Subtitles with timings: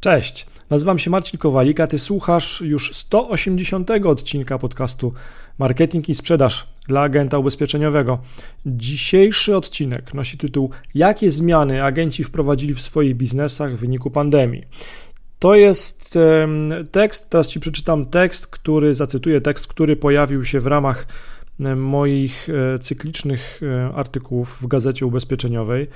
[0.00, 5.12] Cześć, nazywam się Marcin Kowalik, a ty słuchasz już 180 odcinka podcastu
[5.58, 8.18] Marketing i Sprzedaż dla agenta ubezpieczeniowego.
[8.66, 14.64] Dzisiejszy odcinek nosi tytuł Jakie zmiany agenci wprowadzili w swoich biznesach w wyniku pandemii?
[15.38, 16.18] To jest
[16.90, 21.06] tekst, teraz ci przeczytam tekst, który, zacytuję tekst, który pojawił się w ramach
[21.76, 25.86] moich e, cyklicznych e, artykułów w gazecie ubezpieczeniowej.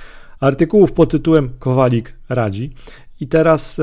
[0.41, 2.73] Artykułów pod tytułem Kowalik radzi.
[3.21, 3.81] I teraz,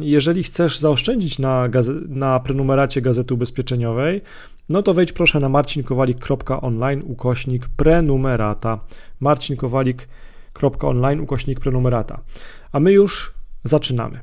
[0.00, 1.68] jeżeli chcesz zaoszczędzić na,
[2.08, 4.20] na prenumeracie Gazety Ubezpieczeniowej,
[4.68, 8.80] no to wejdź proszę na marcinkowalik.online ukośnik prenumerata.
[9.20, 12.20] marcinkowalik.online ukośnik prenumerata.
[12.72, 14.20] A my już zaczynamy.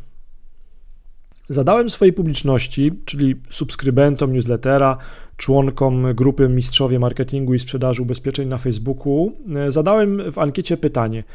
[1.49, 4.97] Zadałem swojej publiczności, czyli subskrybentom newslettera,
[5.37, 11.23] członkom grupy Mistrzowie Marketingu i Sprzedaży Ubezpieczeń na Facebooku, e, zadałem w ankiecie pytanie–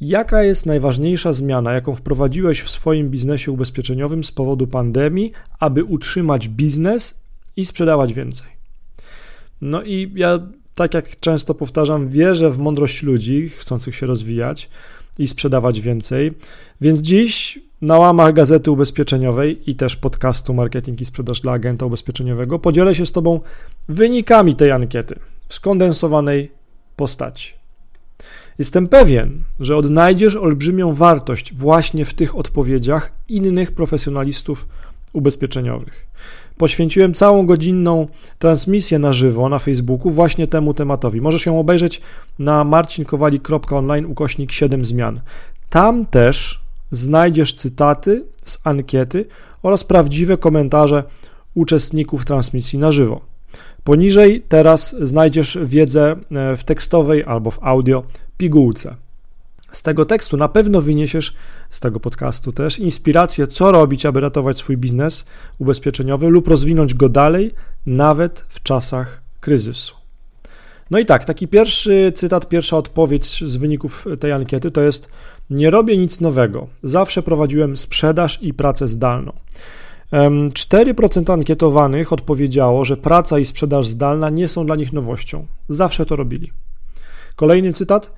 [0.00, 6.48] Jaka jest najważniejsza zmiana, jaką wprowadziłeś w swoim biznesie ubezpieczeniowym z powodu pandemii, aby utrzymać
[6.48, 7.20] biznes
[7.56, 8.48] i sprzedawać więcej?
[9.60, 10.38] No i ja,
[10.74, 14.68] tak jak często powtarzam, wierzę w mądrość ludzi chcących się rozwijać
[15.18, 16.32] i sprzedawać więcej.
[16.80, 22.58] Więc dziś na łamach Gazety Ubezpieczeniowej i też podcastu Marketing i Sprzedaż dla Agenta Ubezpieczeniowego
[22.58, 23.40] podzielę się z Tobą
[23.88, 26.50] wynikami tej ankiety w skondensowanej
[26.96, 27.65] postaci.
[28.58, 34.66] Jestem pewien, że odnajdziesz olbrzymią wartość właśnie w tych odpowiedziach innych profesjonalistów
[35.12, 36.06] ubezpieczeniowych.
[36.56, 38.06] Poświęciłem całą godzinną
[38.38, 41.20] transmisję na żywo na Facebooku właśnie temu tematowi.
[41.20, 42.00] Możesz ją obejrzeć
[42.38, 45.20] na marcinkowali.online ukośnik 7 zmian.
[45.70, 49.24] Tam też znajdziesz cytaty z ankiety
[49.62, 51.04] oraz prawdziwe komentarze
[51.54, 53.20] uczestników transmisji na żywo.
[53.84, 58.02] Poniżej teraz znajdziesz wiedzę e, w tekstowej albo w audio
[58.36, 58.96] pigułce.
[59.72, 61.34] Z tego tekstu na pewno wyniesiesz,
[61.70, 65.24] z tego podcastu też, inspirację, co robić, aby ratować swój biznes
[65.58, 67.54] ubezpieczeniowy lub rozwinąć go dalej,
[67.86, 69.94] nawet w czasach kryzysu.
[70.90, 75.08] No i tak, taki pierwszy cytat, pierwsza odpowiedź z wyników tej ankiety to jest:
[75.50, 76.66] Nie robię nic nowego.
[76.82, 79.32] Zawsze prowadziłem sprzedaż i pracę zdalną.
[80.12, 85.46] 4% ankietowanych odpowiedziało, że praca i sprzedaż zdalna nie są dla nich nowością.
[85.68, 86.52] Zawsze to robili.
[87.36, 88.12] Kolejny cytat: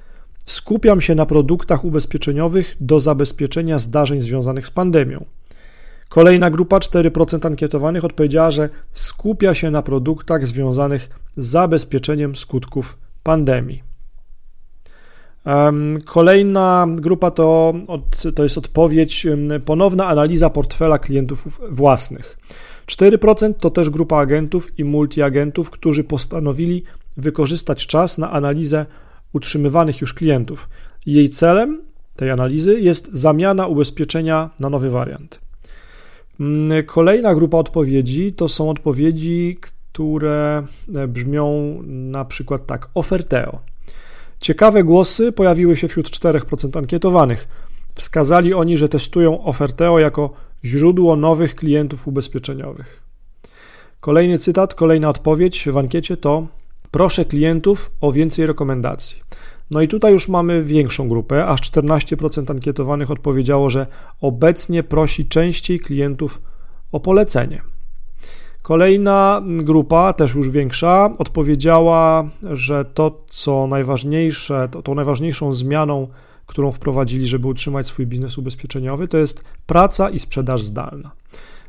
[0.49, 5.25] Skupiam się na produktach ubezpieczeniowych do zabezpieczenia zdarzeń związanych z pandemią.
[6.09, 13.83] Kolejna grupa, 4% ankietowanych, odpowiedziała, że skupia się na produktach związanych z zabezpieczeniem skutków pandemii.
[16.05, 17.75] Kolejna grupa to,
[18.35, 19.27] to jest odpowiedź,
[19.65, 22.39] ponowna analiza portfela klientów własnych.
[22.87, 26.85] 4% to też grupa agentów i multiagentów, którzy postanowili
[27.17, 28.87] wykorzystać czas na analizę
[29.33, 30.69] utrzymywanych już klientów.
[31.07, 31.83] Jej celem
[32.17, 35.41] tej analizy jest zamiana ubezpieczenia na nowy wariant.
[36.41, 40.63] Mm, kolejna grupa odpowiedzi to są odpowiedzi, które
[40.95, 43.59] e, brzmią na przykład tak: Oferteo.
[44.41, 47.49] Ciekawe głosy pojawiły się wśród 4% ankietowanych.
[47.95, 50.33] Wskazali oni, że testują Oferteo jako
[50.65, 53.03] źródło nowych klientów ubezpieczeniowych.
[54.01, 56.47] Kolejny cytat, kolejna odpowiedź w ankiecie to
[56.91, 59.23] Proszę klientów o więcej rekomendacji.
[59.71, 63.87] No i tutaj już mamy większą grupę, aż 14% ankietowanych odpowiedziało, że
[64.21, 66.43] obecnie prosi częściej klientów
[66.93, 67.63] o polecenie.
[68.63, 76.09] Kolejna grupa, też już większa, odpowiedziała, że to, co najważniejsze, to, tą najważniejszą zmianą,
[76.47, 81.18] którą wprowadzili, żeby utrzymać swój biznes ubezpieczeniowy, to jest praca i sprzedaż zdalna.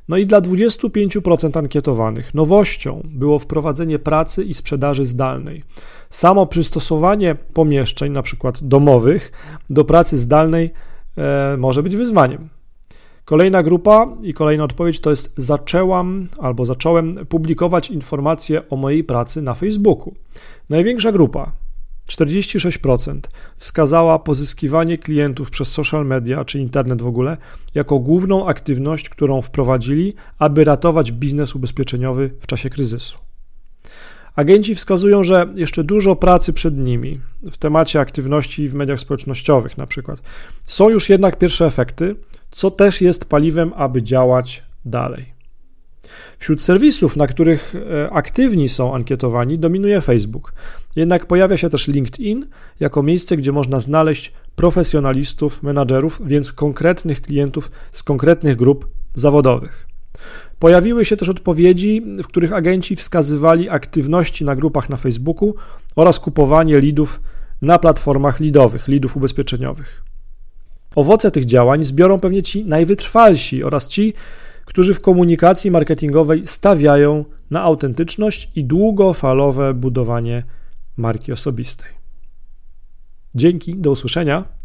[0.09, 5.63] No i dla 25% ankietowanych nowością było wprowadzenie pracy i sprzedaży zdalnej.
[6.09, 9.31] Samo przystosowanie pomieszczeń, na przykład domowych,
[9.69, 10.71] do pracy zdalnej
[11.17, 12.49] e, może być wyzwaniem.
[13.25, 19.41] Kolejna grupa i kolejna odpowiedź to jest zaczęłam albo zacząłem publikować informacje o mojej pracy
[19.41, 20.13] na Facebooku.
[20.69, 21.51] Największa grupa
[22.09, 23.19] 46%
[23.55, 27.37] wskazała pozyskiwanie klientów przez social media czy internet w ogóle
[27.75, 33.17] jako główną aktywność, którą wprowadzili, aby ratować biznes ubezpieczeniowy w czasie kryzysu.
[34.35, 37.19] Agenci wskazują, że jeszcze dużo pracy przed nimi
[37.51, 40.21] w temacie aktywności w mediach społecznościowych, na przykład.
[40.63, 42.15] Są już jednak pierwsze efekty,
[42.51, 45.38] co też jest paliwem, aby działać dalej.
[46.37, 50.53] Wśród serwisów, na których e, aktywni są ankietowani, dominuje Facebook.
[50.95, 52.45] Jednak pojawia się też LinkedIn
[52.79, 59.87] jako miejsce, gdzie można znaleźć profesjonalistów, menadżerów, więc konkretnych klientów z konkretnych grup zawodowych.
[60.59, 65.55] Pojawiły się też odpowiedzi, w których agenci wskazywali aktywności na grupach na Facebooku
[65.95, 67.21] oraz kupowanie lidów
[67.61, 70.03] na platformach lidowych, lidów ubezpieczeniowych.
[70.95, 74.13] Owoce tych działań zbiorą pewnie ci najwytrwalsi oraz ci,
[74.69, 80.43] którzy w komunikacji marketingowej stawiają na autentyczność i długofalowe budowanie
[80.97, 81.89] marki osobistej.
[83.35, 84.58] Dzięki, do usłyszenia.